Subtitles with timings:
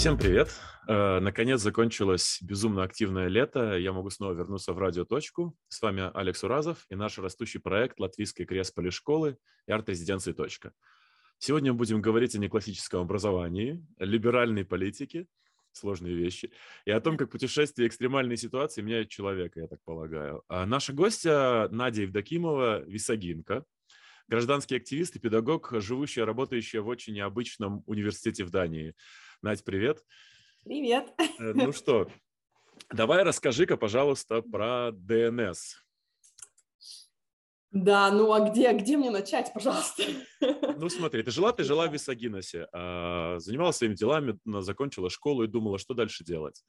[0.00, 0.48] Всем привет!
[0.88, 3.76] Э, Наконец закончилось безумно активное лето.
[3.76, 5.54] Я могу снова вернуться в радиоточку.
[5.68, 9.36] С вами Алекс Уразов и наш растущий проект Латвийской крест школы
[9.66, 10.34] и арт-резиденции.
[11.36, 15.26] Сегодня мы будем говорить о неклассическом образовании, либеральной политике,
[15.72, 16.50] сложные вещи,
[16.86, 20.44] и о том, как путешествия и экстремальные ситуации меняют человека, я так полагаю.
[20.48, 23.66] А наша гостья Надя Евдокимова, висагинка,
[24.28, 28.94] гражданский активист и педагог, живущая, работающая в очень необычном университете в Дании.
[29.42, 30.04] Надь, привет.
[30.64, 31.14] Привет.
[31.38, 32.08] Э, Ну что,
[32.92, 35.76] давай расскажи-ка, пожалуйста, про ДНС.
[37.70, 40.02] Да, ну а где, где мне начать, пожалуйста?
[40.40, 45.46] Ну смотри, ты жила, ты жила в Висагиносе, а, занималась своими делами, закончила школу и
[45.46, 46.62] думала, что дальше делать.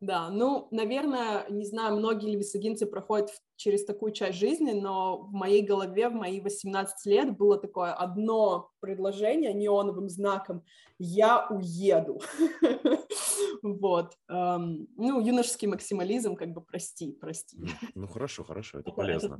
[0.00, 5.32] Да, ну, наверное, не знаю, многие ли висагинцы проходят через такую часть жизни, но в
[5.32, 10.62] моей голове в мои 18 лет было такое одно предложение неоновым знаком
[10.98, 12.20] «Я уеду».
[13.62, 14.16] Вот.
[14.28, 17.58] Эм, Ну, юношеский максимализм, как бы, прости, прости.
[17.94, 19.38] Ну хорошо, хорошо, это полезно.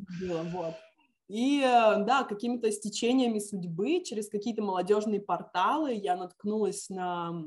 [1.29, 7.45] И э, да, какими-то стечениями судьбы, через какие-то молодежные порталы я наткнулась на,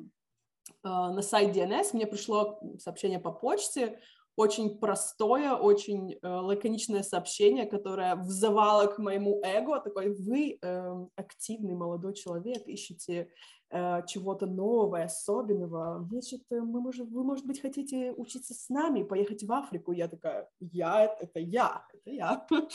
[0.83, 3.99] на сайт DNS, мне пришло сообщение по почте,
[4.39, 11.75] очень простое, очень э, лаконичное сообщение, которое взывало к моему эго, такой, вы э, активный
[11.75, 13.29] молодой человек, ищете
[13.69, 19.03] э, чего-то нового, особенного, значит, э, мы можем, вы, может быть, хотите учиться с нами,
[19.03, 19.91] поехать в Африку?
[19.91, 22.47] Я такая, я, это я, это я.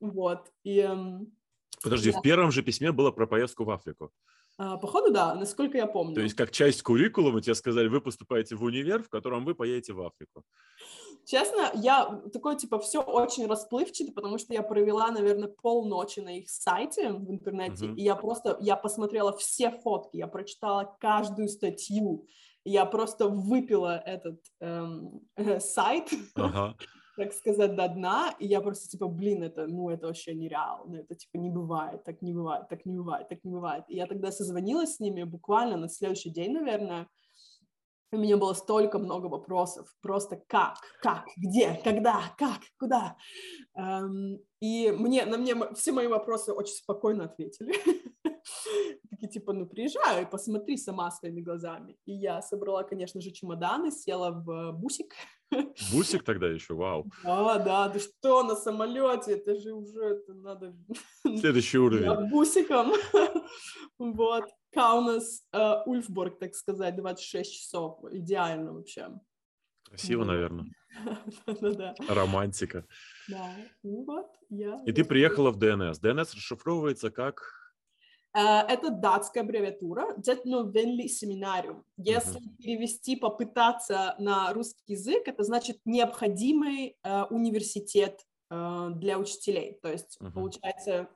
[0.00, 1.32] Вот, и эм,
[1.82, 4.12] Подожди, в первом же письме было про поездку в Африку.
[4.58, 6.16] А, походу, да, насколько я помню.
[6.16, 9.92] То есть как часть куррикулума тебе сказали, вы поступаете в универ, в котором вы поедете
[9.92, 10.42] в Африку.
[11.24, 16.48] Честно, я такой, типа, все очень расплывчато, потому что я провела, наверное, полночи на их
[16.48, 17.94] сайте в интернете, Мгм.
[17.94, 22.26] и я просто, я посмотрела все фотки, я прочитала каждую статью,
[22.64, 25.20] я просто выпила этот эм,
[25.60, 26.78] сайт, Ага.
[27.18, 31.14] Так сказать, до дна, и я просто, типа, блин, это, ну, это вообще нереально, это,
[31.14, 33.84] типа, не бывает, так не бывает, так не бывает, так не бывает.
[33.88, 37.08] И я тогда созвонилась с ними буквально на следующий день, наверное,
[38.12, 43.16] у меня было столько много вопросов, просто как, как, где, когда, как, куда.
[43.76, 47.74] Эм, и мне, на мне все мои вопросы очень спокойно ответили.
[49.10, 51.96] Такие типа, ну приезжай, посмотри сама своими глазами.
[52.06, 55.14] И я собрала, конечно же, чемоданы, села в бусик,
[55.92, 57.06] Бусик тогда еще, вау.
[57.24, 60.76] да, да, ты что, на самолете, это же уже, это надо
[61.22, 62.28] Следующий уровень.
[62.30, 62.92] бусиком,
[63.98, 64.44] вот,
[64.78, 69.08] Каунас, э, Ульфборг, так сказать, 26 часов, идеально вообще.
[69.82, 70.28] Красиво, Вот.
[70.28, 70.66] наверное.
[71.46, 72.86] Да-да-да, Романтика.
[73.28, 74.80] да, ну вот, я...
[74.86, 75.98] И ты приехала в ДНС.
[75.98, 77.42] ДНС расшифровывается как...
[78.34, 81.84] Э, Это датская аббревиатура, ну, Венли семинариум.
[81.96, 89.80] Если перевести, попытаться на русский язык, это значит необходимый э, университет э, для учителей.
[89.82, 90.32] То есть, Мгм.
[90.34, 91.08] получается,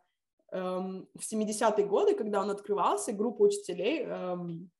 [0.52, 4.70] эм, в 70-е годы, когда он открывался, группа учителей, эм,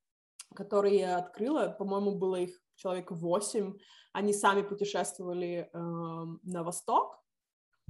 [0.55, 3.75] которые я открыла, по-моему, было их человек 8,
[4.13, 7.23] они сами путешествовали эм, на восток,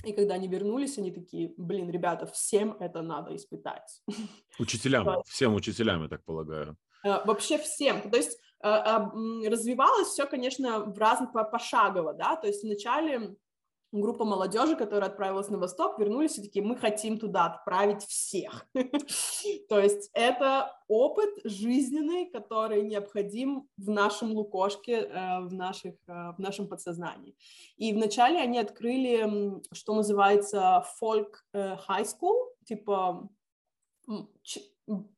[0.04, 4.02] и когда они вернулись, они такие, блин, ребята, всем это надо испытать.
[4.58, 6.76] Учителям, всем учителям, я так полагаю.
[7.04, 8.10] Э, вообще всем.
[8.10, 13.36] То есть э, развивалось все, конечно, в раз по- пошагово, да, то есть вначале
[13.92, 18.66] группа молодежи, которая отправилась на восток, вернулись и такие, мы хотим туда отправить всех.
[19.68, 26.38] То есть это опыт жизненный, который необходим в нашем лукошке, э, в, наших, э, в
[26.38, 27.36] нашем подсознании.
[27.76, 33.28] И вначале они открыли, что называется, folk э, high school, типа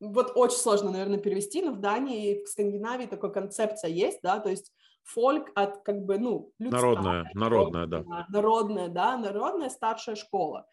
[0.00, 4.38] вот очень сложно, наверное, перевести, но в Дании и в Скандинавии такая концепция есть, да,
[4.38, 4.72] то есть
[5.04, 8.26] фольк от как бы, ну, людская, Народная, народная, да.
[8.28, 10.66] народная, да, народная старшая школа.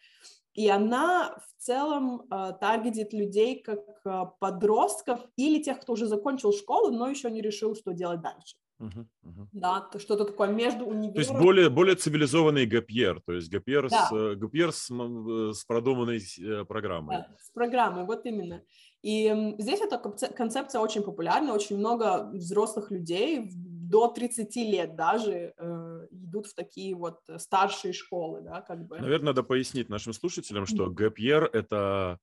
[0.54, 6.52] И она в целом э, таргетит людей как э, подростков или тех, кто уже закончил
[6.52, 8.58] школу, но еще не решил, что делать дальше.
[8.80, 9.50] Мгм, мгм.
[9.54, 11.14] Да, то что-то такое между универом...
[11.14, 14.08] То есть более, более цивилизованный ГПР, то есть ГПР, Да.
[14.08, 17.18] с, э, ГПР с, э, с продуманной э, программой.
[17.18, 18.62] Да, с программой, вот именно.
[19.04, 24.96] И здесь эта конце- концепция очень популярна, очень много взрослых людей в- до 30 лет
[24.96, 28.98] даже э, идут в такие вот э, старшие школы, да, как бы.
[29.00, 32.18] Наверное, надо пояснить нашим слушателям, что ГПР– это,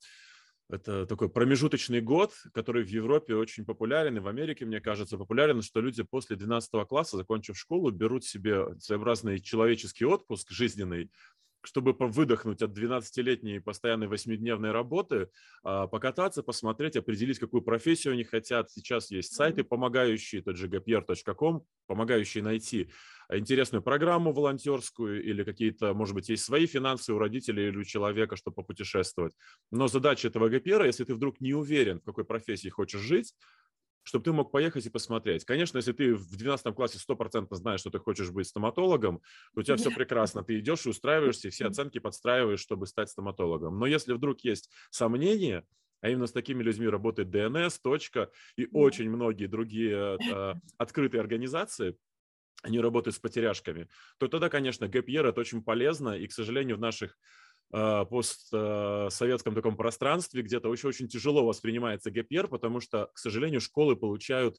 [0.70, 5.61] это такой промежуточный год, который в Европе очень популярен, и в Америке, мне кажется, популярен,
[5.61, 11.11] что люди после 12 класса, закончив школу, берут себе своеобразный человеческий отпуск жизненный,
[11.69, 15.29] чтобы выдохнуть от 12-летней постоянной восьмидневной работы,
[15.62, 18.70] а, покататься, посмотреть, определить, какую профессию они хотят.
[18.70, 22.91] Сейчас есть сайты, помогающие, тот же gapyear.com, помогающие найти
[23.31, 28.37] интересную программу волонтерскую или какие-то, может быть, есть свои финансы у родителей или у человека,
[28.37, 29.35] чтобы попутешествовать.
[29.71, 33.35] Но задача этого гапера, если ты вдруг не уверен, в какой профессии хочешь жить,
[34.09, 35.45] чтобы ты мог поехать и посмотреть.
[35.45, 39.21] Конечно, если ты в 12 классе стопроцентно знаешь, что ты хочешь быть стоматологом,
[39.55, 40.43] то у тебя все прекрасно.
[40.43, 43.79] Ты идешь и устраиваешься, и все оценки подстраиваешь, чтобы стать стоматологом.
[43.79, 45.67] Но если вдруг есть сомнения,
[46.01, 51.95] а именно с такими людьми работает ДНС, Точка и очень многие другие э, открытые организации,
[52.63, 56.81] они работают с потеряшками, то тогда, конечно, Year– это очень полезно, и, к сожалению, в
[56.81, 57.19] наших
[57.70, 64.56] постсоветском таком пространстве где-то очень-очень тяжело воспринимается ГПР, потому что, к сожалению, школы получают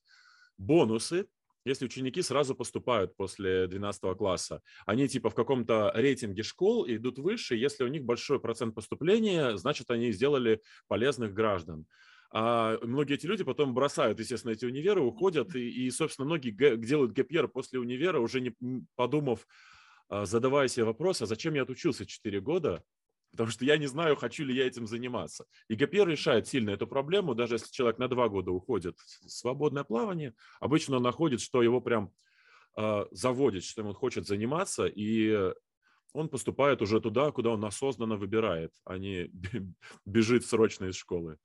[0.57, 1.27] бонусы,
[1.65, 4.61] если ученики сразу поступают после 12 класса.
[4.85, 9.89] Они типа в каком-то рейтинге школ идут выше, если у них большой процент поступления, значит,
[9.91, 11.85] они сделали полезных граждан.
[12.31, 17.11] А многие эти люди потом бросают, естественно, эти универы, уходят, и, и собственно, многие делают
[17.13, 18.55] ГПР после универа, уже не
[18.95, 19.47] подумав,
[20.09, 22.83] а, задавая себе вопрос, а зачем я отучился 4 года,
[23.31, 25.45] потому что я не знаю, хочу ли я этим заниматься.
[25.67, 29.83] И ГПР решает сильно эту проблему, даже если человек на два года уходит в свободное
[29.83, 32.11] плавание, обычно он находит, что его прям
[32.77, 35.53] э, заводит, что ему хочет заниматься, и
[36.13, 39.29] он поступает уже туда, куда он осознанно выбирает, а не
[40.05, 41.37] бежит срочно из школы.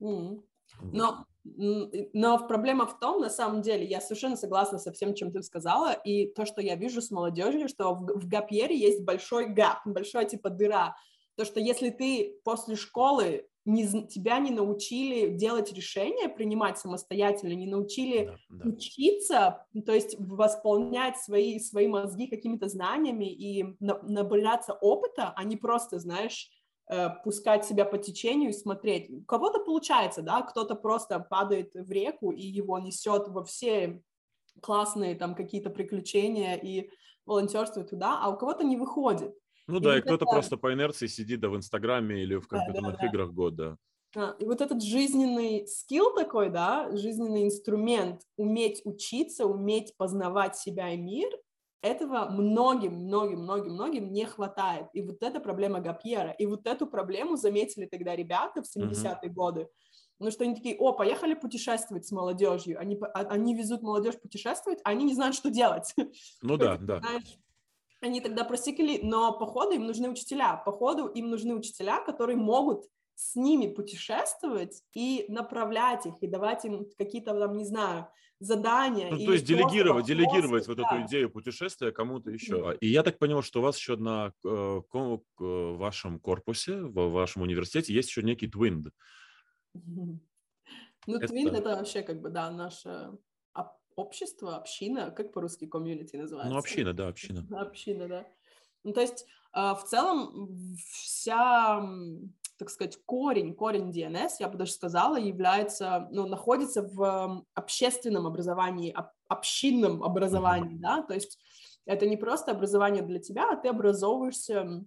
[0.00, 0.42] Mm.
[0.80, 5.42] Но, но проблема в том, на самом деле, я совершенно согласна со всем, чем ты
[5.42, 9.80] сказала, и то, что я вижу с молодежью, что в, в гапьере есть большой гап,
[9.84, 10.96] большая типа дыра,
[11.36, 17.66] то, что если ты после школы не, тебя не научили делать решения, принимать самостоятельно, не
[17.66, 18.68] научили да, да.
[18.68, 25.56] учиться, то есть восполнять свои, свои мозги какими-то знаниями и на, набираться опыта, а не
[25.56, 26.50] просто, знаешь,
[26.90, 29.10] э, пускать себя по течению и смотреть.
[29.10, 34.02] У кого-то получается, да, кто-то просто падает в реку и его несет во все
[34.60, 36.90] классные там какие-то приключения и
[37.24, 39.36] волонтерство туда, а у кого-то не выходит.
[39.66, 40.32] Ну и да, вот и кто-то это...
[40.32, 43.76] просто по инерции сидит да, в Инстаграме или в компьютерных да, да, играх год, да.
[44.14, 50.90] А, и вот этот жизненный скилл такой, да, жизненный инструмент, уметь учиться, уметь познавать себя
[50.90, 51.30] и мир,
[51.82, 54.86] этого многим, многим, многим, многим не хватает.
[54.92, 56.30] И вот это проблема Гапьера.
[56.30, 59.28] И вот эту проблему заметили тогда ребята в 70-е uh-huh.
[59.28, 59.68] годы.
[60.16, 62.78] Потому что они такие, о, поехали путешествовать с молодежью.
[62.78, 65.92] Они, а, они везут молодежь путешествовать, а они не знают, что делать.
[66.42, 67.00] Ну да, да.
[67.00, 67.38] Знаешь,
[68.02, 70.56] они тогда просекли, но походу им нужны учителя.
[70.56, 72.84] Походу им нужны учителя, которые могут
[73.14, 78.08] с ними путешествовать и направлять их, и давать им какие-то, там, не знаю,
[78.40, 79.10] задания.
[79.10, 80.82] Ну, то есть делегировать, делегировать вот да.
[80.82, 82.56] эту идею путешествия кому-то еще.
[82.56, 82.78] Mm-hmm.
[82.78, 84.48] И я так понял, что у вас еще на э,
[84.88, 88.88] в вашем корпусе, в вашем университете есть еще некий твинд.
[89.76, 90.18] Mm-hmm.
[91.06, 91.28] Ну, это...
[91.28, 93.16] твинд это вообще как бы, да, наша
[93.96, 96.52] общество, община, как по-русски комьюнити называется?
[96.52, 97.46] Ну, община, да, община.
[97.60, 98.26] Община, да.
[98.84, 101.82] Ну, то есть а, в целом вся,
[102.58, 108.94] так сказать, корень, корень DNS, я бы даже сказала, является, ну, находится в общественном образовании,
[109.28, 110.82] общинном образовании, mm-hmm.
[110.82, 111.38] да, то есть
[111.84, 114.84] это не просто образование для тебя, а ты образовываешься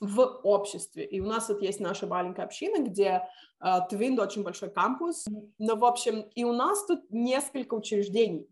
[0.00, 1.04] в обществе.
[1.04, 3.28] И у нас вот есть наша маленькая община, где
[3.60, 5.26] э, Твинд очень большой кампус.
[5.58, 8.48] Но, в общем, и у нас тут несколько учреждений.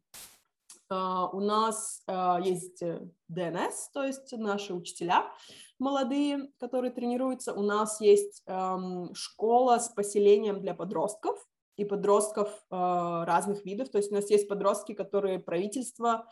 [0.90, 2.82] Uh, у нас uh, есть
[3.28, 5.30] ДНС, то есть наши учителя
[5.78, 7.52] молодые, которые тренируются.
[7.52, 13.90] У нас есть um, школа с поселением для подростков и подростков uh, разных видов.
[13.90, 16.26] То есть у нас есть подростки, которые правительство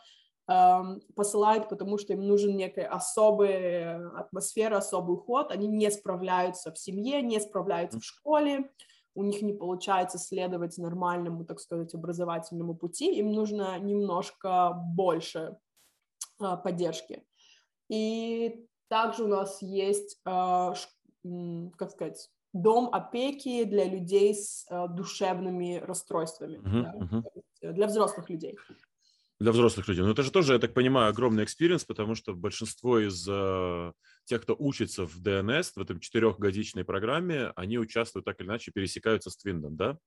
[0.47, 7.21] посылают, потому что им нужен некая особая атмосфера, особый уход, они не справляются в семье,
[7.21, 8.71] не справляются в школе,
[9.13, 15.57] у них не получается следовать нормальному, так сказать, образовательному пути, им нужно немножко больше
[16.39, 17.25] а, поддержки.
[17.89, 20.75] И также у нас есть, а,
[21.77, 27.17] как сказать, дом опеки для людей с душевными расстройствами, uh-huh, да,
[27.63, 27.73] uh-huh.
[27.73, 28.57] для взрослых людей
[29.39, 30.03] для взрослых людей.
[30.03, 33.91] Но это же тоже, я так понимаю, огромный experience, потому что большинство из э,
[34.25, 39.29] тех, кто учится в DNS, в этом четырехгодичной программе, они участвуют так или иначе, пересекаются
[39.29, 39.97] с Твиндом, да?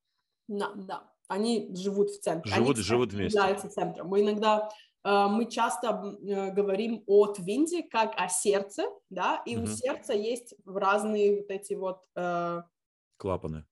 [0.48, 1.12] Да, да.
[1.28, 2.52] Они живут в центре.
[2.52, 3.38] Живут, они, живут вместе.
[3.38, 4.08] Являются центром.
[4.08, 4.68] Мы иногда
[5.04, 9.64] э, мы часто э, говорим о твинде как о сердце, да, и угу.
[9.64, 12.00] у сердца есть разные вот эти вот...
[12.16, 12.62] Э,
[13.16, 13.64] клапаны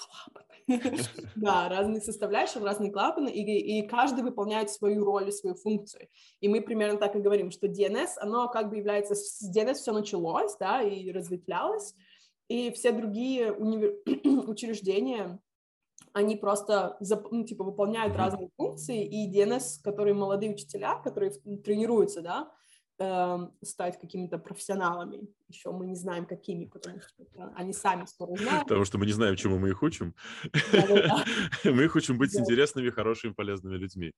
[0.00, 0.49] клапаны.
[1.36, 6.08] Да, разные составляющие, разные клапаны, и, и каждый выполняет свою роль и свою функцию.
[6.40, 9.14] И мы примерно так и говорим, что DNS, оно как бы является...
[9.14, 11.94] С DNS все началось, да, и разветвлялось,
[12.48, 13.96] и все другие универ...
[14.48, 15.40] учреждения,
[16.12, 16.96] они просто
[17.30, 22.52] ну, типа выполняют разные функции, и DNS, которые молодые учителя, которые тренируются, да,
[23.62, 25.28] стать какими-то профессионалами.
[25.48, 28.64] Еще мы не знаем, какими, потому что они сами скоро знают.
[28.64, 30.14] Потому что мы не знаем, чему мы их учим.
[31.64, 34.12] Мы их учим быть интересными, хорошими, полезными людьми.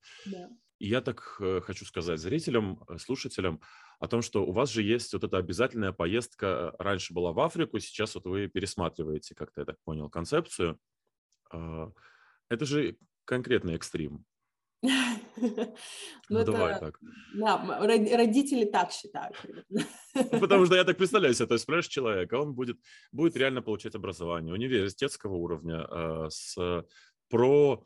[0.83, 3.61] И я так э, хочу сказать зрителям, э, слушателям
[4.01, 6.47] о том, что у вас же есть вот эта обязательная поездка.
[6.47, 10.81] Э, раньше была в Африку, сейчас вот вы пересматриваете, как-то я так понял, концепцию.
[11.53, 14.25] Это же конкретный экстрим.
[16.29, 16.99] Ну, Давай так.
[17.35, 19.37] Да, родители так считают.
[20.12, 22.79] Потому что я так представляю себе, то есть, понимаешь, человек, он будет,
[23.12, 26.85] будет реально получать образование университетского уровня э, с,
[27.29, 27.85] про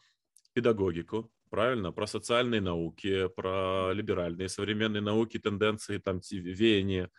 [0.55, 7.11] педагогику, правильно, про социальные науки, про либеральные современные науки, тенденции, там, веяния.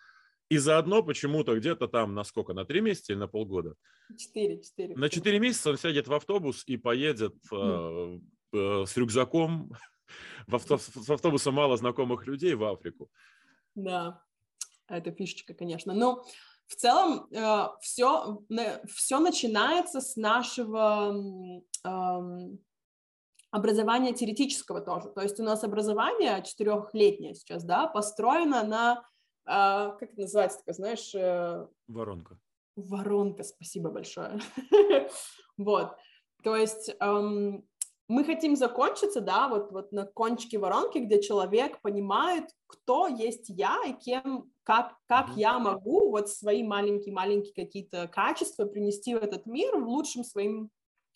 [0.50, 3.76] И заодно почему-то где-то там на сколько, на три месяца или на полгода?
[4.18, 4.96] Четыре, четыре.
[4.96, 8.18] На четыре месяца он сядет в автобус и поедет Э,
[8.86, 9.72] с рюкзаком
[10.48, 13.10] в, авто, с автобуса мало знакомых людей в Африку.
[13.76, 14.24] Да,
[14.88, 15.94] это фишечка, конечно.
[15.94, 16.24] Но
[16.68, 18.44] в целом э, все,
[18.88, 22.58] все начинается с нашего э,
[23.52, 25.10] образования теоретического тоже.
[25.10, 29.04] То есть у нас образование четырехлетнее сейчас, да, построено на,
[29.46, 31.16] э, как это называется, такая, знаешь...
[31.16, 32.38] Э, Воронка.
[32.76, 34.40] Воронка, спасибо большое.
[35.58, 35.96] вот,
[36.44, 37.68] то есть эм,
[38.08, 43.84] мы хотим закончиться, да, вот, вот на кончике воронки, где человек понимает, кто есть я
[43.86, 49.78] и кем, как, как я могу вот свои маленькие-маленькие какие-то качества принести в этот мир
[49.78, 50.70] в лучшем своим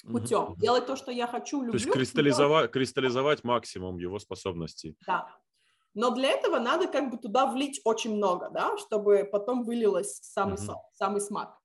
[0.04, 0.40] путем.
[0.40, 0.60] Mm-hmm.
[0.60, 1.72] Делать то, что я хочу, люблю.
[1.72, 2.72] То есть кристаллизовать, делать...
[2.72, 4.98] кристаллизовать максимум его способностей.
[5.08, 5.30] Да.
[5.94, 10.58] Но для этого надо как бы туда влить очень много, да, чтобы потом вылилось самый,
[10.58, 11.58] сок, самый смак.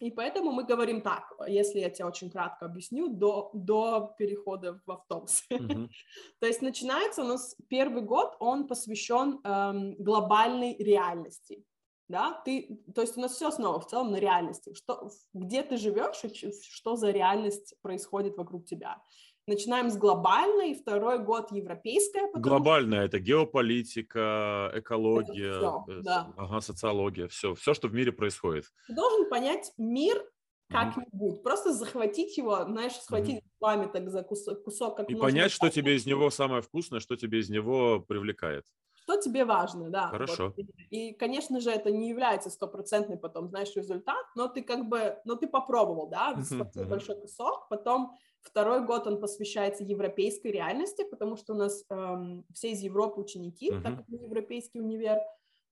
[0.00, 4.90] И поэтому мы говорим так, если я тебе очень кратко объясню, до, до перехода в
[4.90, 5.44] автобус.
[5.50, 5.88] Mm-hmm.
[6.40, 11.64] То есть начинается у нас первый год, он посвящен эм, глобальной реальности.
[12.08, 14.72] Да, ты, то есть у нас все снова в целом на реальности.
[14.72, 19.02] Что, где ты живешь и что за реальность происходит вокруг тебя.
[19.48, 22.30] Начинаем с глобальной, второй год европейская.
[22.34, 23.06] Глобальная что...
[23.06, 26.32] это геополитика, экология, это все, э, да.
[26.36, 28.66] ага, социология, все, все, что в мире происходит.
[28.88, 30.22] Ты должен понять мир
[30.68, 31.42] как-нибудь, mm-hmm.
[31.42, 33.60] просто захватить его, знаешь, схватить mm-hmm.
[33.60, 37.16] вами так за кусок, кусок как И понять, что тебе из него самое вкусное, что
[37.16, 38.66] тебе из него привлекает
[39.08, 40.10] что тебе важно, да.
[40.10, 40.54] Хорошо.
[40.56, 40.66] Вот.
[40.90, 45.34] И, конечно же, это не является стопроцентный потом, знаешь, результат, но ты как бы, но
[45.36, 51.56] ты попробовал, да, большой кусок, потом второй год он посвящается европейской реальности, потому что у
[51.56, 55.18] нас эм, все из Европы ученики, так как мы европейский универ,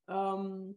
[0.09, 0.77] эм,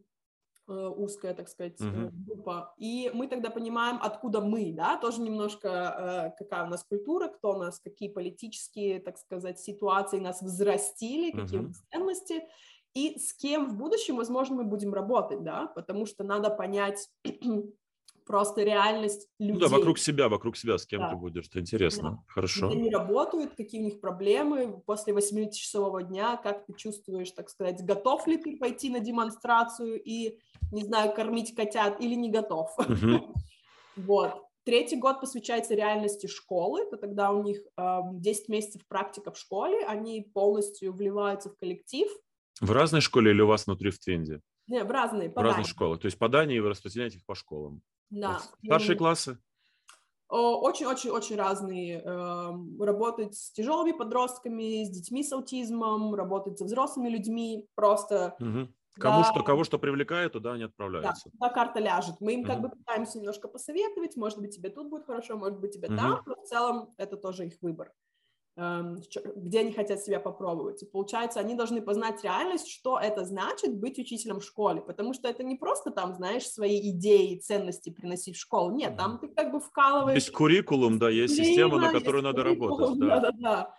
[0.69, 2.09] узкая, так сказать, uh-huh.
[2.11, 2.73] группа.
[2.77, 7.53] И мы тогда понимаем, откуда мы, да, тоже немножко э, какая у нас культура, кто
[7.53, 11.73] у нас, какие политические, так сказать, ситуации нас взрастили, какие uh-huh.
[11.91, 12.43] ценности,
[12.93, 17.09] и с кем в будущем, возможно, мы будем работать, да, потому что надо понять
[18.29, 19.55] просто реальность людей.
[19.55, 21.09] Ну да, вокруг себя, вокруг себя, с кем да.
[21.09, 22.23] ты будешь, это интересно, да.
[22.27, 22.67] хорошо.
[22.67, 27.83] Где они работают, какие у них проблемы после 8-часового дня, как ты чувствуешь, так сказать,
[27.83, 30.37] готов ли ты пойти на демонстрацию и,
[30.71, 32.69] не знаю, кормить котят или не готов.
[33.95, 34.33] Вот.
[34.63, 39.83] Третий год посвящается реальности школы, это тогда у них э, 10 месяцев практика в школе,
[39.85, 42.07] они полностью вливаются в коллектив.
[42.61, 44.39] В разной школе или у вас внутри в Твенде?
[44.67, 45.29] Не, в разные.
[45.29, 45.97] В разные школы.
[45.97, 47.81] То есть по Дании вы распределяете их по школам.
[48.09, 48.39] Да.
[48.63, 49.37] Старшие классы?
[50.29, 52.01] Очень-очень-очень разные.
[52.01, 58.35] Эм, работать с тяжелыми подростками, с детьми с аутизмом, работать со взрослыми людьми, просто...
[58.39, 58.69] Угу.
[58.99, 61.29] Кому да, что, кого что привлекает, туда они отправляются.
[61.33, 62.15] Да, карта ляжет.
[62.19, 62.47] Мы им угу.
[62.49, 65.97] как бы пытаемся немножко посоветовать, может быть, тебе тут будет хорошо, может быть, тебе угу.
[65.97, 67.91] там, но в целом это тоже их выбор.
[68.61, 68.97] Эм,
[69.37, 70.83] где они хотят себя попробовать.
[70.83, 75.29] И получается, они должны познать реальность, что это значит быть учителем в школе, потому что
[75.29, 78.71] это не просто там, знаешь, свои идеи и ценности приносить в школу.
[78.71, 80.15] Нет, там ты как бы вкалываешь...
[80.15, 82.99] Есть куррикулум, да, есть система, на которую надо работать.
[82.99, 83.19] Да.
[83.21, 83.73] да, да,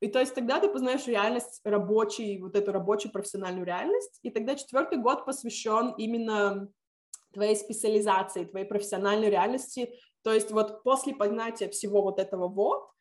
[0.00, 4.54] И то есть тогда ты познаешь реальность рабочей, вот эту рабочую профессиональную реальность, и тогда
[4.54, 6.70] четвертый год посвящен именно
[7.34, 9.92] твоей специализации, твоей профессиональной реальности.
[10.22, 12.91] То есть вот после познания всего вот этого вот,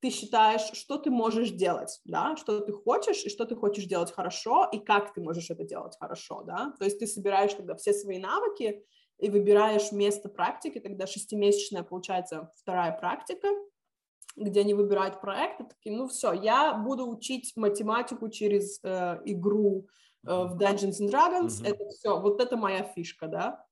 [0.00, 4.12] ты считаешь, что ты можешь делать, да, что ты хочешь, и что ты хочешь делать
[4.12, 7.92] хорошо, и как ты можешь это делать хорошо, да, то есть ты собираешь тогда все
[7.92, 8.84] свои навыки,
[9.20, 13.48] и выбираешь место практики, тогда шестимесячная получается вторая практика,
[14.36, 19.88] где они выбирают проект, и такие, ну все, я буду учить математику через э, игру
[20.26, 21.68] э, в Dungeons and Dragons, mm-hmm.
[21.68, 23.66] это все, вот это моя фишка, да.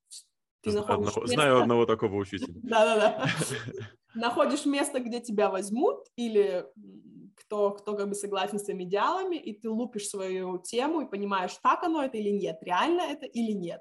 [0.61, 1.27] Ты одного, место...
[1.27, 2.53] Знаю одного такого учителя.
[2.63, 3.27] Да-да-да.
[4.19, 6.67] Находишь место, где тебя возьмут, или
[7.37, 11.57] кто, кто как бы согласен с твоими идеалами, и ты лупишь свою тему и понимаешь,
[11.63, 13.81] так оно это или нет, реально это или нет.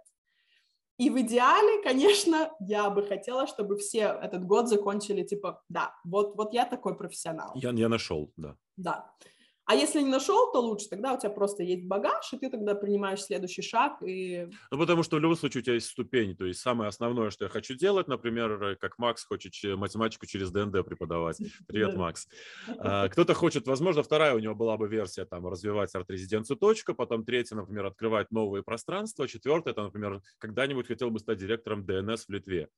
[1.00, 6.36] И в идеале, конечно, я бы хотела, чтобы все этот год закончили, типа, да, вот,
[6.36, 7.52] вот я такой профессионал.
[7.56, 8.56] Я, я нашел, да.
[8.78, 9.12] Да.
[9.68, 12.74] А если не нашел, то лучше, тогда у тебя просто есть багаж, и ты тогда
[12.74, 14.02] принимаешь следующий шаг.
[14.02, 14.48] И...
[14.72, 17.44] Ну, потому что в любом случае у тебя есть ступень, то есть самое основное, что
[17.44, 21.42] я хочу делать, например, как Макс хочет математику через ДНД преподавать.
[21.68, 22.28] Привет, Макс.
[22.80, 27.26] А, кто-то хочет, возможно, вторая у него была бы версия, там, развивать арт-резиденцию точка, потом
[27.26, 32.30] третья, например, открывать новые пространства, четвертая, это, например, когда-нибудь хотел бы стать директором ДНС в
[32.30, 32.70] Литве.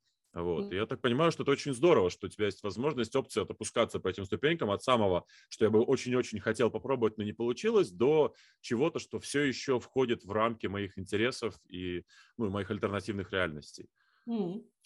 [0.43, 0.65] Вот.
[0.65, 0.75] Mm-hmm.
[0.75, 3.99] Я так понимаю, что это очень здорово, что у тебя есть возможность, опция от опускаться
[3.99, 8.33] по этим ступенькам от самого, что я бы очень-очень хотел попробовать, но не получилось, до
[8.61, 12.03] чего-то, что все еще входит в рамки моих интересов и
[12.37, 13.89] ну, моих альтернативных реальностей.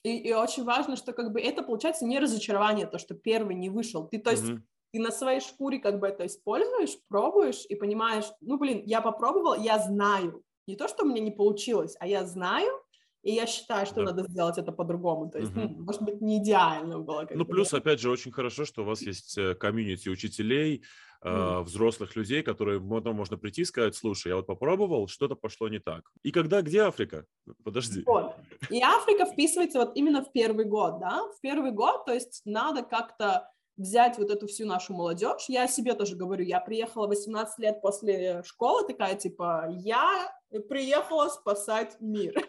[0.03, 3.69] И, и очень важно, что как бы это получается не разочарование, то, что первый не
[3.69, 4.07] вышел.
[4.07, 4.61] Ты, то есть, mm-hmm.
[4.91, 9.55] ты на своей шкуре как бы это используешь, пробуешь и понимаешь, ну, блин, я попробовал,
[9.55, 10.43] я знаю.
[10.67, 12.82] Не то, что мне не получилось, а я знаю,
[13.23, 14.11] и я считаю, что да.
[14.11, 15.29] надо сделать это по-другому.
[15.29, 15.61] То есть, угу.
[15.61, 17.27] ну, может быть, не идеально было.
[17.31, 20.83] Ну, плюс, опять же, очень хорошо, что у вас есть э, комьюнити учителей,
[21.23, 21.63] mm.
[21.63, 25.79] взрослых людей, которые потом можно прийти и сказать, слушай, я вот попробовал, что-то пошло не
[25.79, 26.11] так.
[26.21, 27.25] И когда, где Африка?
[27.63, 28.03] Подожди.
[28.05, 28.35] Вот.
[28.69, 32.83] И Африка вписывается вот именно в первый год, да, в первый год, то есть надо
[32.83, 35.45] как-то взять вот эту всю нашу молодежь.
[35.47, 40.31] Я себе тоже говорю, я приехала 18 лет после школы, такая типа, я
[40.69, 42.47] приехала спасать мир,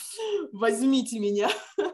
[0.52, 1.48] возьмите меня.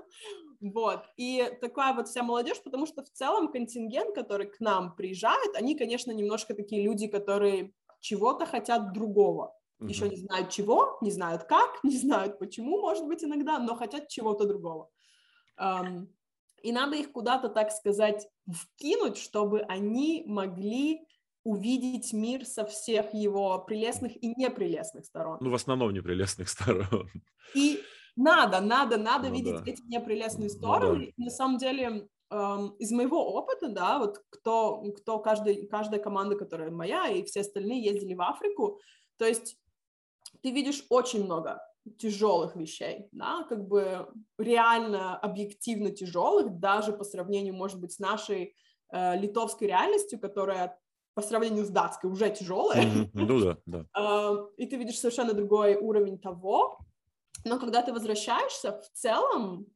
[0.62, 5.56] Вот, и такая вот вся молодежь, потому что в целом контингент, который к нам приезжает,
[5.56, 9.54] они, конечно, немножко такие люди, которые чего-то хотят другого.
[9.80, 9.88] Uh-huh.
[9.88, 14.08] Еще не знают чего, не знают как, не знают почему, может быть, иногда, но хотят
[14.08, 14.90] чего-то другого.
[15.58, 16.08] Um,
[16.62, 21.06] и надо их куда-то, так сказать, вкинуть, чтобы они могли
[21.44, 25.38] увидеть мир со всех его прелестных и непрелестных сторон.
[25.40, 27.10] Ну, в основном непрелестных сторон.
[27.54, 27.80] И
[28.16, 29.70] надо, надо, надо ну, видеть да.
[29.70, 30.98] эти непрелестные стороны.
[30.98, 31.24] Ну, да.
[31.24, 36.70] На самом деле, эм, из моего опыта, да, вот кто, кто каждый, каждая команда, которая
[36.70, 38.80] моя, и все остальные ездили в Африку,
[39.16, 39.56] то есть
[40.42, 41.60] ты видишь очень много
[41.98, 48.54] тяжелых вещей, да, как бы реально объективно тяжелых, даже по сравнению, может быть, с нашей
[48.92, 50.78] э, литовской реальностью, которая
[51.14, 52.84] по сравнению с датской уже тяжелая.
[52.84, 53.10] Mm-hmm.
[53.14, 53.86] Ну да, да.
[53.98, 56.78] Э, и ты видишь совершенно другой уровень того,
[57.44, 59.66] но когда ты возвращаешься, в целом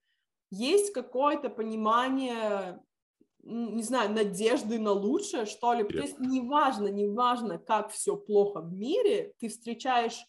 [0.51, 2.81] есть какое-то понимание
[3.47, 5.83] не знаю, надежды на лучшее, что ли.
[5.83, 5.93] Yep.
[5.93, 10.25] То есть неважно, неважно, как все плохо в мире, ты встречаешь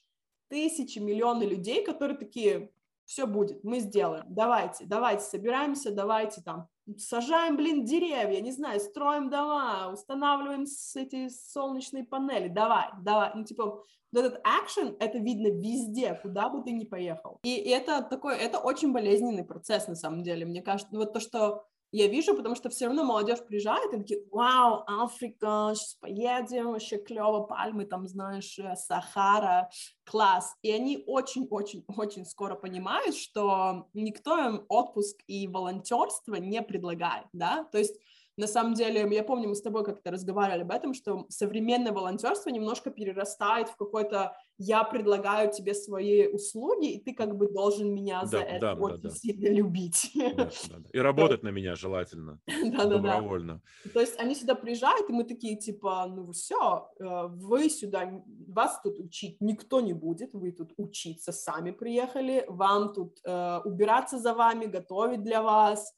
[0.47, 2.71] тысячи, миллионы людей, которые такие,
[3.05, 9.29] все будет, мы сделаем, давайте, давайте, собираемся, давайте там, сажаем, блин, деревья, не знаю, строим
[9.29, 16.17] дома, устанавливаем эти солнечные панели, давай, давай, ну, типа, вот этот action, это видно везде,
[16.21, 17.39] куда бы ты ни поехал.
[17.43, 21.19] И, и это такой, это очень болезненный процесс, на самом деле, мне кажется, вот то,
[21.19, 26.71] что я вижу, потому что все равно молодежь приезжает и такие, вау, Африка, сейчас поедем,
[26.71, 29.69] вообще клево, пальмы, там, знаешь, э, Сахара,
[30.03, 30.55] класс.
[30.61, 37.77] И они очень-очень-очень скоро понимают, что никто им отпуск и волонтерство не предлагает, да, то
[37.77, 37.99] есть
[38.37, 42.49] на самом деле, я помню, мы с тобой как-то разговаривали об этом, что современное волонтерство
[42.49, 48.21] немножко перерастает в какой-то «я предлагаю тебе свои услуги, и ты как бы должен меня
[48.21, 50.11] да, за это да, очень да, сильно любить».
[50.15, 50.89] Да, да, да.
[50.91, 53.61] И работать на меня желательно, добровольно.
[53.93, 58.81] То есть они сюда приезжают, и мы такие типа «ну все, э, вы сюда, вас
[58.83, 64.33] тут учить никто не будет, вы тут учиться сами приехали, вам тут э, убираться за
[64.33, 65.93] вами, готовить для вас,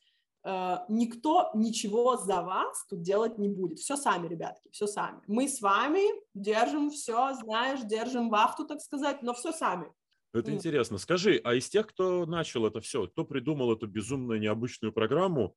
[0.87, 3.79] никто ничего за вас тут делать не будет.
[3.79, 5.21] Все сами, ребятки, все сами.
[5.27, 6.01] Мы с вами
[6.33, 9.91] держим все, знаешь, держим вахту, так сказать, но все сами.
[10.33, 10.97] Это интересно.
[10.97, 15.55] Скажи, а из тех, кто начал это все, кто придумал эту безумную необычную программу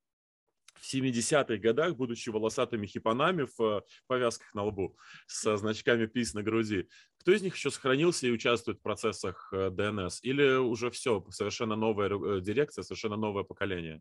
[0.76, 6.42] в 70-х годах, будучи волосатыми хипанами в э, повязках на лбу со значками ПИС на
[6.42, 10.22] груди, кто из них еще сохранился и участвует в процессах ДНС?
[10.22, 14.00] Э, Или уже все, совершенно новая дирекция, совершенно новое поколение?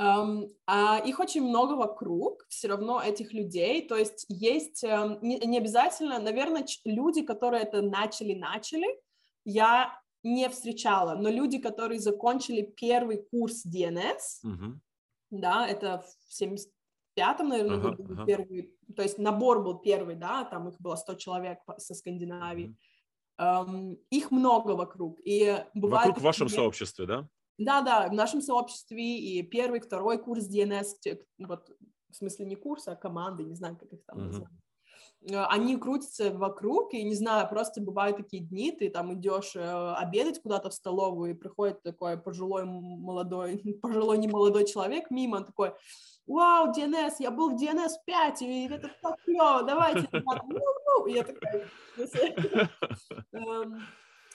[0.00, 5.38] Um, а их очень много вокруг, все равно этих людей, то есть есть um, не,
[5.40, 8.86] не обязательно, наверное, люди, которые это начали-начали,
[9.44, 14.80] я не встречала, но люди, которые закончили первый курс DNS, Мгм.
[15.30, 18.24] да, это в 75-м, наверное, году был ага.
[18.24, 22.68] первый, то есть набор был первый, да, там их было 100 человек со Скандинавии.
[22.68, 22.76] Мгм.
[23.38, 26.06] Эм, их много вокруг, и бывает...
[26.08, 27.28] Вокруг в вашем такие- сообществе, да?
[27.60, 31.70] Да, да, в нашем сообществе и первый, второй курс DNS, вот,
[32.10, 34.26] в смысле не курс, а команды, не знаю, как их там Мгм.
[34.28, 34.48] назвать.
[35.30, 39.94] Э, Они крутятся вокруг, и, не знаю, просто бывают такие дни, ты там идешь э,
[39.94, 45.74] обедать куда-то в столовую, и приходит такой пожилой молодой, пожилой немолодой человек мимо, он такой,
[46.26, 50.08] вау, DNS, я был в DNS 5, и это так клево, давайте.
[50.10, 51.06] ребята, у-у-у».
[51.08, 51.68] И я такая,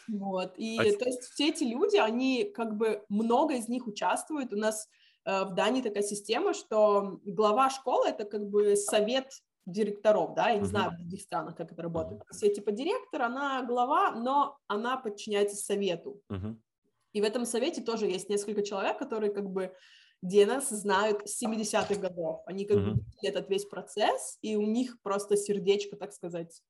[0.08, 4.54] Вот, и А то есть все эти люди, они как бы, много из них участвуют,
[4.54, 4.88] у нас
[5.26, 9.32] э, в Дании такая система, что глава школы это как бы совет
[9.66, 10.68] директоров, да, я не Мгм.
[10.68, 12.22] знаю в других странах, как это работает.
[12.32, 16.22] Все типа директор, она глава, но она подчиняется совету.
[16.30, 16.62] Мгм.
[17.14, 19.74] И в этом совете тоже есть несколько человек, которые как бы
[20.22, 22.42] DNS знают с 70-х годов.
[22.46, 23.06] Они как бы Мгм.
[23.06, 26.62] видели этот весь процесс, и у них просто сердечко, так сказать,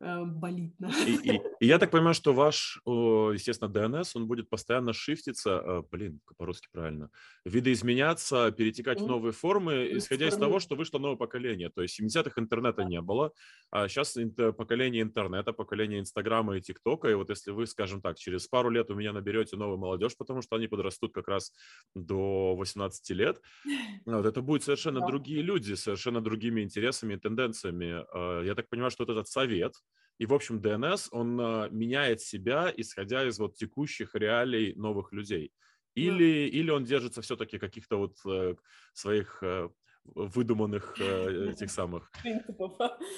[0.00, 0.74] э, болит.
[0.80, 0.90] на- И,
[1.36, 6.20] и- и я так понимаю, что ваш, естественно, DNS, он будет постоянно шифтиться, э, блин,
[6.38, 7.10] по-русски правильно,
[7.44, 9.10] видоизменяться, перетекать в Мгм.
[9.10, 11.68] новые формы, исходя из того, что вышло новое поколение.
[11.70, 13.32] То есть в 70-х интернета не было,
[13.70, 14.16] а сейчас
[14.56, 17.08] поколение интернета, поколение Инстаграма и ТикТока.
[17.10, 20.42] И вот если вы, скажем так, через пару лет у меня наберете новую молодежь, потому
[20.42, 21.52] что они подрастут как раз
[21.94, 23.40] до 18 лет,
[24.06, 25.06] вот, это будут совершенно Да.
[25.06, 28.04] другие люди, совершенно другими интересами и тенденциями.
[28.14, 29.74] Э, Я так понимаю, что вот этот совет,
[30.18, 35.52] и, в общем, DNS, он э, меняет себя, исходя из вот текущих реалий новых людей.
[35.94, 38.54] Или, или он держится все-таки каких-то вот э,
[38.92, 39.70] своих э,
[40.04, 42.76] выдуманных э, этих самых, принципов.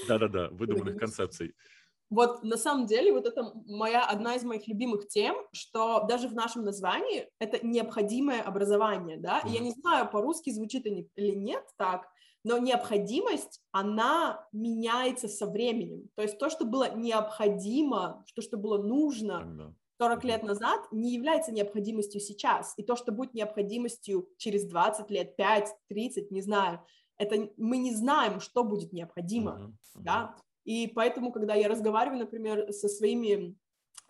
[0.08, 1.54] да-да-да, выдуманных концепций.
[2.08, 6.34] Вот на самом деле вот это моя одна из моих любимых тем, что даже в
[6.34, 9.40] нашем названии это необходимое образование, да.
[9.40, 12.06] И я не знаю, по-русски звучит или нет так,
[12.44, 16.08] но необходимость она меняется со временем.
[16.16, 19.74] То есть то, что было необходимо, то, что было нужно Тогда.
[20.00, 20.28] 40 Мгм.
[20.28, 22.74] лет назад, не является необходимостью сейчас.
[22.76, 26.80] И то, что будет необходимостью через 20 лет, 5, 30, не знаю,
[27.18, 29.52] это мы не знаем, что будет необходимо
[29.94, 30.04] мгм.
[30.04, 33.56] да, и поэтому, когда я разговариваю, например, со своими,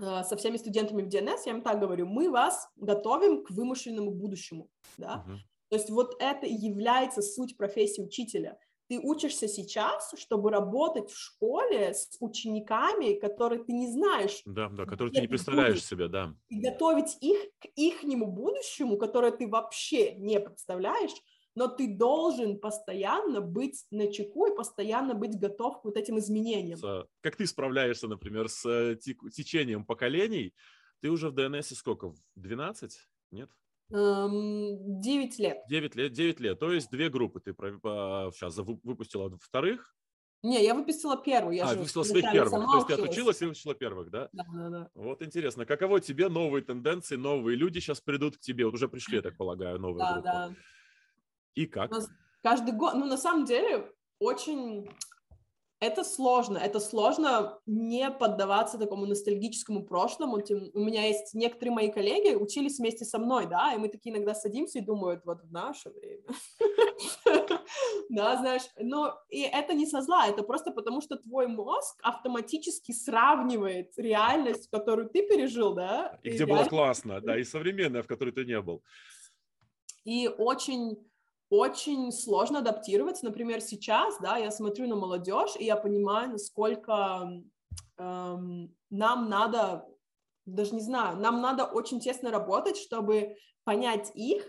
[0.01, 4.11] э, со всеми студентами в DNS, я им так говорю, мы вас готовим к вымышленному
[4.11, 5.41] будущему, да, Мгм.
[5.73, 8.59] То есть вот это и является суть профессии учителя.
[8.91, 14.85] Ты учишься сейчас, чтобы работать в школе с учениками, которые ты не знаешь, Да, да,
[14.85, 15.87] который ты не представляешь будешь.
[15.87, 16.35] себе, да.
[16.51, 21.13] и готовить их к ихнему будущему, которое ты вообще не представляешь,
[21.55, 26.79] но ты должен постоянно быть на чеку и постоянно быть готов к вот этим изменениям.
[27.23, 30.53] Как ты справляешься, например, с э, течением поколений?
[31.01, 32.11] Ты уже в DNS сколько?
[32.11, 32.93] В 12?
[33.31, 33.49] Нет?
[33.93, 35.59] Эм, 9 лет.
[35.69, 36.59] 9 лет, 9 лет.
[36.59, 39.95] То есть две группы ты сейчас выпустила вторых,
[40.43, 41.55] Не, я выпустила первую.
[41.55, 42.51] Я а, же выпустила своих первых.
[42.51, 43.09] То есть ты училась.
[43.09, 44.29] отучилась и выпустила первых, да?
[44.33, 44.91] Да, да, да.
[44.95, 48.65] Вот интересно, каково тебе новые тенденции, новые люди сейчас придут к тебе?
[48.65, 50.29] Вот уже пришли, я так полагаю, новые Да, группы.
[50.29, 50.55] да.
[51.55, 51.93] И как?
[52.43, 54.89] Каждый год, ну, на самом деле, очень...
[55.83, 60.41] Это сложно, это сложно не поддаваться такому ностальгическому прошлому.
[60.41, 64.15] Тем- у меня есть некоторые мои коллеги, учились вместе со мной, да, и мы такие
[64.15, 66.23] иногда садимся и думают, вот в наше время.
[68.11, 72.93] Да, знаешь, но и это не со зла, это просто потому, что твой мозг автоматически
[72.93, 78.31] сравнивает реальность, которую ты пережил, да, И где было классно, да, и современная, в которой
[78.31, 78.83] ты не был.
[80.05, 80.97] И очень,
[81.53, 83.27] очень сложно адаптироваться.
[83.27, 87.31] Например, сейчас, да, я смотрю на молодежь, и я понимаю, насколько
[87.99, 89.87] эм, нам надо,
[90.47, 94.47] даже не знаю, нам надо очень тесно работать, чтобы понять их,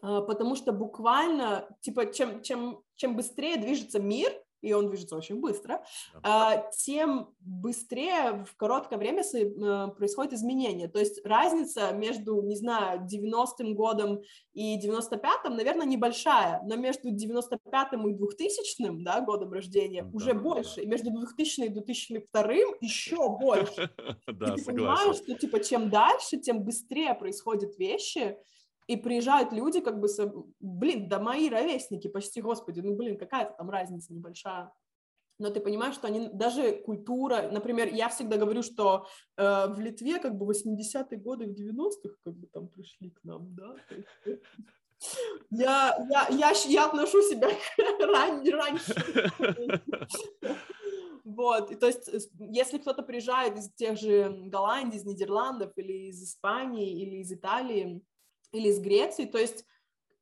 [0.00, 5.40] э, потому что буквально, типа, чем, чем, чем быстрее движется мир, и он движется очень
[5.40, 5.84] быстро,
[6.22, 10.88] а, тем быстрее в короткое время э, происходит изменение.
[10.88, 14.20] То есть разница между, не знаю, 90-м годом
[14.54, 20.40] и 95-м, наверное, небольшая, но между 95-м и 2000-м да, годом рождения Да, уже да.
[20.40, 22.42] больше, и между 2000 и 2002
[22.80, 23.90] еще больше.
[24.26, 24.64] Да, и ты согласен.
[24.66, 28.36] понимаешь, что типа чем дальше, тем быстрее происходят вещи,
[28.88, 30.08] и приезжают люди, как бы,
[30.60, 34.72] блин, да мои ровесники почти, господи, ну, блин, какая-то там разница небольшая.
[35.38, 40.18] Но ты понимаешь, что они, даже культура, например, я всегда говорю, что э, в Литве
[40.18, 43.76] как бы 80-е годы, в 90-х как бы там пришли к нам, да,
[44.24, 44.38] э,
[45.50, 47.50] я, я, я, я отношу себя
[48.00, 48.94] ран- раньше.
[51.24, 56.22] Вот, и то есть, если кто-то приезжает из тех же Голландии, из Нидерландов, или из
[56.24, 58.02] Испании, или из Италии,
[58.52, 59.64] или из Греции, то есть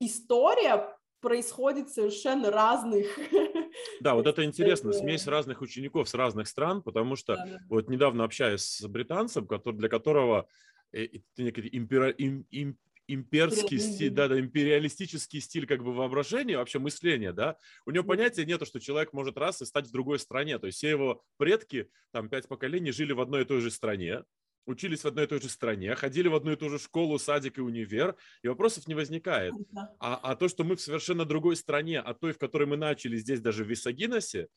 [0.00, 3.06] история происходит совершенно разных.
[4.00, 7.58] Да, вот это интересно, смесь разных учеников с разных стран, потому что да, да.
[7.68, 10.48] вот недавно общаюсь с британцем, который, для которого
[10.92, 16.78] это некий импера, им, им, имперский стиль, да, да, империалистический стиль как бы воображения, вообще
[16.78, 20.58] мышления, да, у него понятия нету, что человек может раз и стать в другой стране,
[20.58, 24.24] то есть все его предки, там, пять поколений жили в одной и той же стране,
[24.66, 27.58] учились в одной и той же стране, ходили в одну и ту же школу, садик
[27.58, 29.54] и универ, и вопросов не возникает.
[29.98, 33.16] А, а то, что мы в совершенно другой стране, от той, в которой мы начали
[33.16, 34.48] здесь даже в Висагиносе,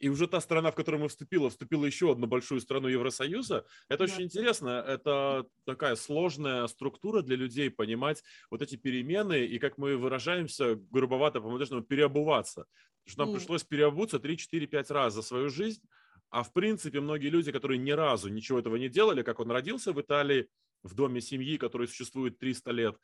[0.00, 3.66] и уже та страна, в которую мы вступила, вступила еще одну большую страну Евросоюза.
[3.90, 4.82] Это очень интересно.
[4.88, 11.40] Это такая сложная структура для людей понимать вот эти перемены и, как мы выражаемся, грубовато
[11.42, 12.64] по-молодежному, переобуваться.
[13.04, 13.36] что нам mm.
[13.36, 15.82] пришлось переобуться 3, 4, 5 раз за свою жизнь.
[16.30, 19.92] А в принципе, многие люди, которые ни разу ничего этого не делали, как он родился
[19.92, 20.48] в Италии,
[20.82, 22.96] в доме семьи, который существует 300 лет,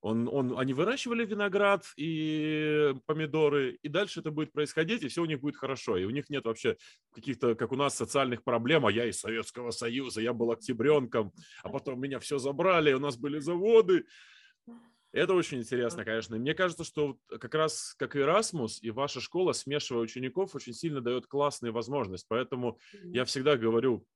[0.00, 5.26] он, он, они выращивали виноград и помидоры, и дальше это будет происходить, и все у
[5.26, 5.96] них будет хорошо.
[5.96, 6.76] И у них нет вообще
[7.12, 8.86] каких-то, как у нас, социальных проблем.
[8.86, 11.32] А я из Советского Союза, я был октябренком,
[11.64, 14.04] а потом меня все забрали, у нас были заводы.
[15.12, 16.34] Это очень интересно, конечно.
[16.34, 21.00] И мне кажется, что как раз как Erasmus, и ваша школа, смешивая учеников, очень сильно
[21.00, 22.26] дает классные возможности.
[22.28, 24.06] Поэтому я всегда говорю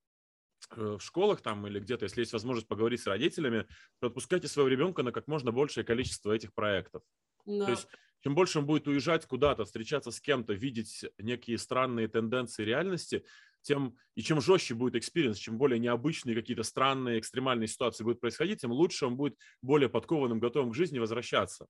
[0.77, 3.67] Э, в школах там или где-то, если есть возможность поговорить с родителями,
[4.01, 7.03] то отпускайте своего ребенка на как можно большее количество этих проектов.
[7.47, 7.67] Да.
[7.67, 7.89] То есть
[8.23, 13.25] чем больше он будет уезжать куда-то, встречаться с кем-то, видеть некие странные тенденции реальности,
[13.63, 18.61] тем и чем жестче будет experience, чем более необычные какие-то странные экстремальные ситуации будут происходить,
[18.61, 21.67] тем лучше он будет более подкованным, готовым к жизни возвращаться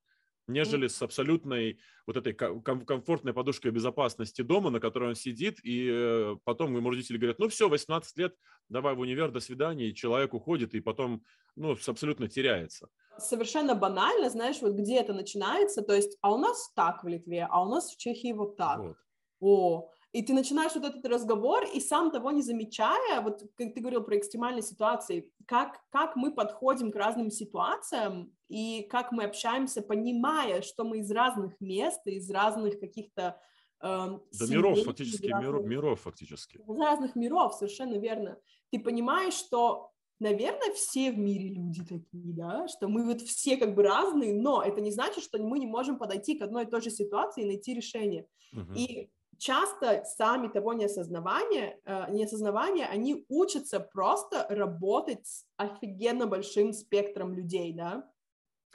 [0.46, 6.36] нежели с абсолютной вот этой комфортной подушкой безопасности дома, на которой он сидит, и э,
[6.44, 8.34] потом ему родители говорят, ну все, 18 лет,
[8.68, 11.22] давай в универ, до свидания, и человек уходит, и потом,
[11.56, 12.88] ну, абсолютно теряется.
[13.18, 17.46] Совершенно банально, знаешь, вот где это начинается, то есть, а у нас так в Литве,
[17.48, 18.78] а у нас в Чехии вот так.
[18.78, 18.96] Вот.
[19.40, 23.80] О, и ты начинаешь вот этот разговор, и сам того не замечая, вот как ты
[23.80, 29.80] говорил про экстремальные ситуации, как, как мы подходим к разным ситуациям, и как мы общаемся,
[29.80, 33.40] понимая, что мы из разных мест, из разных каких-то
[33.80, 36.56] э, да, семей, миров, фактически, разных, миров, миров, фактически.
[36.58, 38.38] Из разных миров, совершенно верно.
[38.70, 43.74] Ты понимаешь, что, наверное, все в мире люди такие, да, что мы вот все как
[43.74, 46.82] бы разные, но это не значит, что мы не можем подойти к одной и той
[46.82, 48.26] же ситуации и найти решение.
[48.52, 48.74] Угу.
[48.74, 49.10] И
[49.42, 57.72] часто сами того неосознавания, э, неосознавания, они учатся просто работать с офигенно большим спектром людей,
[57.72, 58.08] да.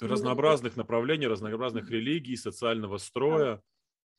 [0.01, 3.61] Разнообразных направлений, разнообразных религий, социального строя.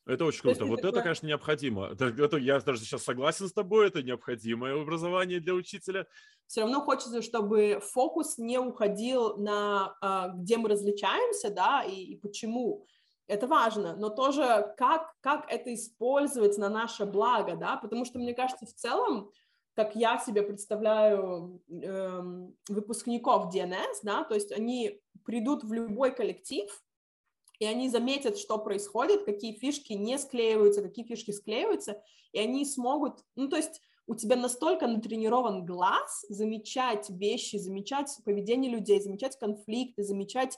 [0.07, 0.65] Это очень круто.
[0.65, 0.91] Вот такое...
[0.91, 1.85] это, конечно, необходимо.
[1.85, 6.07] Это, я даже сейчас согласен с тобой, это необходимое образование для учителя.
[6.47, 12.15] Все равно хочется, чтобы фокус не уходил на а, где мы различаемся, да, и, и
[12.15, 12.87] почему
[13.29, 18.33] это важно, но тоже как, как это использовать на наше благо, да, потому что, мне
[18.33, 19.31] кажется, в целом,
[19.75, 22.21] как я себе представляю э,
[22.67, 26.69] выпускников DNS, да, то есть они придут в любой коллектив,
[27.59, 33.19] и они заметят, что происходит, какие фишки не склеиваются, какие фишки склеиваются, и они смогут,
[33.35, 40.03] ну, то есть у тебя настолько натренирован глаз замечать вещи, замечать поведение людей, замечать конфликты,
[40.03, 40.57] замечать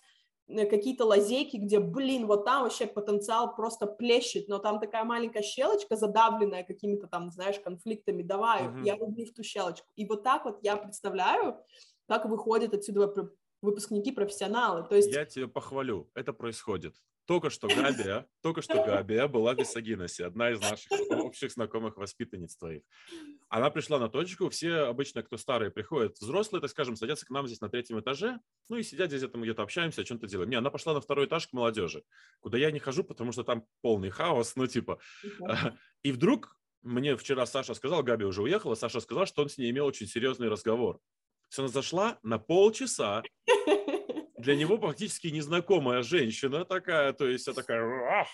[0.69, 5.95] какие-то лазейки, где, блин, вот там вообще потенциал просто плещет, но там такая маленькая щелочка,
[5.95, 8.85] задавленная какими-то там, знаешь, конфликтами, давай, uh-huh.
[8.85, 9.87] я рублю в ту щелочку.
[9.95, 11.57] И вот так вот я представляю,
[12.07, 14.83] как выходят отсюда выпускники профессионалы.
[14.87, 15.13] То есть...
[15.13, 16.95] Я тебя похвалю, это происходит.
[17.31, 22.57] Только что Габия, только что Габия была в Висагиносе, одна из наших общих знакомых воспитанниц
[22.57, 22.81] твоих.
[23.47, 27.47] Она пришла на точку, все обычно, кто старые, приходят, взрослые, так скажем, садятся к нам
[27.47, 30.49] здесь на третьем этаже, ну и сидят здесь, мы где-то общаемся, о чем-то делаем.
[30.49, 32.03] Не, она пошла на второй этаж к молодежи,
[32.41, 34.99] куда я не хожу, потому что там полный хаос, ну типа.
[36.03, 39.71] И вдруг мне вчера Саша сказал, Габи уже уехала, Саша сказал, что он с ней
[39.71, 40.99] имел очень серьезный разговор.
[41.47, 43.23] Все, она зашла на полчаса,
[44.41, 48.27] для него практически незнакомая женщина такая, то есть я такая...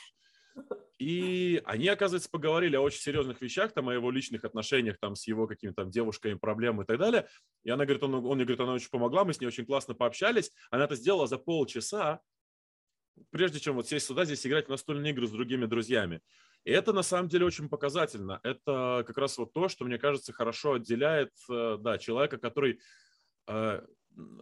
[0.98, 5.28] И они, оказывается, поговорили о очень серьезных вещах, там, о его личных отношениях там, с
[5.28, 7.28] его какими-то там девушками, проблемами и так далее.
[7.64, 9.94] И она говорит, он, он мне говорит, она очень помогла, мы с ней очень классно
[9.94, 10.52] пообщались.
[10.72, 12.22] Она это сделала за полчаса,
[13.30, 16.22] прежде чем вот сесть сюда, здесь играть в настольные игры с другими друзьями.
[16.64, 18.40] И это на самом деле очень показательно.
[18.44, 22.80] Это как раз вот то, что, мне кажется, хорошо отделяет э, да, человека, который
[23.48, 23.82] э,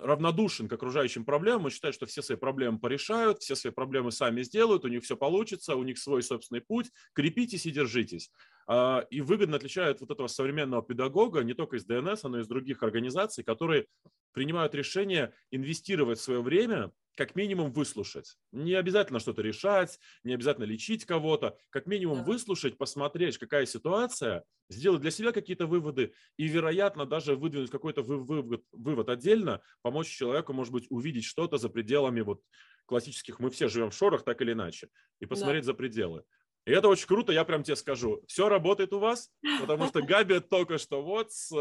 [0.02, 4.42] равнодушен к окружающим проблемам, он считает, что все свои проблемы порешают, все свои проблемы сами
[4.42, 8.32] сделают, у них все получится, у них свой собственный путь, крепитесь и держитесь.
[8.68, 12.48] а, и выгодно отличает вот этого современного педагога не только из ДНС, но и из
[12.48, 13.86] других организаций, которые
[14.34, 18.38] принимают решение инвестировать свое время как минимум выслушать.
[18.52, 22.24] Не обязательно что-то решать, не обязательно лечить кого-то, как минимум да.
[22.26, 28.64] выслушать, посмотреть, какая ситуация, сделать для себя какие-то выводы и, вероятно, даже выдвинуть какой-то вывод,
[28.72, 32.42] вывод отдельно, помочь человеку, может быть, увидеть что-то за пределами вот
[32.86, 35.68] классических «мы все живем в шорах» так или иначе, и посмотреть да.
[35.68, 36.24] за пределы.
[36.66, 38.24] И это очень круто, я прям тебе скажу.
[38.28, 41.52] Все работает у вас, потому что Габи только что вот с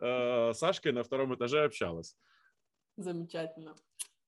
[0.00, 2.16] э, Сашкой на втором этаже общалась.
[2.96, 3.76] Замечательно.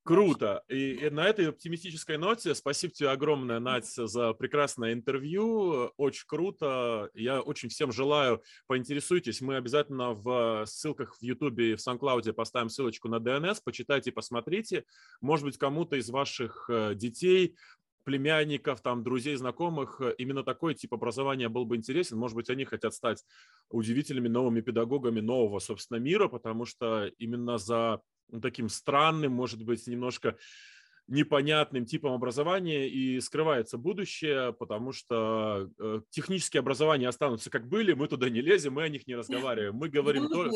[0.03, 0.65] Круто.
[0.69, 5.93] И, и на этой оптимистической ноте спасибо тебе огромное, Надя, за прекрасное интервью.
[5.99, 7.11] Очень круто.
[7.15, 9.43] Я очень всем желаю, поинтересуйтесь.
[9.43, 13.59] Мы обязательно в ссылках в YouTube и в SoundCloud поставим ссылочку на DNS.
[13.63, 14.85] Почитайте, посмотрите.
[15.21, 17.55] Может быть, кому-то из ваших э, детей
[18.05, 22.17] племянников, там, друзей, знакомых, э, именно такой тип образования был бы интересен.
[22.17, 23.25] Может быть, они хотят стать
[23.69, 28.01] удивительными новыми педагогами нового, собственно, мира, потому что именно за
[28.43, 30.37] таким странным, может быть, немножко
[31.11, 38.07] непонятным типом образования и скрывается будущее, потому что э, технические образования останутся как были, мы
[38.07, 39.75] туда не лезем, мы о них не разговариваем.
[39.75, 40.49] Мы говорим то,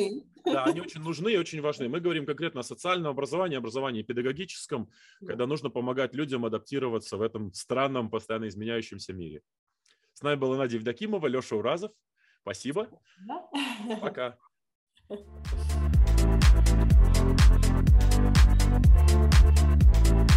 [0.44, 1.88] да, они очень нужны и очень важны.
[1.88, 4.88] Мы говорим конкретно о социальном образовании, образовании педагогическом,
[5.20, 5.26] да.
[5.26, 9.42] когда нужно помогать людям адаптироваться в этом странном, постоянно изменяющемся мире.
[10.12, 11.90] С нами была Надя Евдокимова, Леша Уразов.
[12.42, 12.88] Спасибо.
[13.26, 13.48] Да.
[14.00, 14.38] Пока.
[15.10, 15.20] Thank
[15.82, 15.93] you.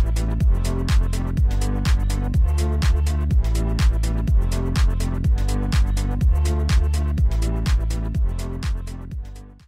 [0.07, 0.41] Thank
[6.85, 6.96] you